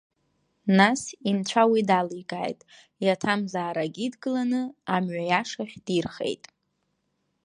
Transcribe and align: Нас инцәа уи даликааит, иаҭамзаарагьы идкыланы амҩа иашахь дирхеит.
Нас 0.77 1.01
инцәа 1.29 1.63
уи 1.71 1.81
даликааит, 1.89 2.59
иаҭамзаарагьы 3.05 4.01
идкыланы 4.05 4.61
амҩа 4.95 5.23
иашахь 5.29 5.75
дирхеит. 5.85 6.43